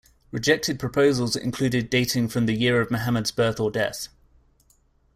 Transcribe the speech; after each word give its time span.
Rejected 0.31 0.79
proposals 0.79 1.35
included 1.35 1.91
dating 1.91 2.29
from 2.29 2.47
the 2.47 2.53
year 2.55 2.81
of 2.81 2.89
Muhammad's 2.89 3.29
birth 3.29 3.59
or 3.59 3.69
death. 3.69 4.07